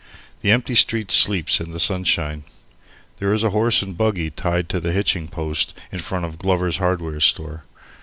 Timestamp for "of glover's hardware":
6.25-7.19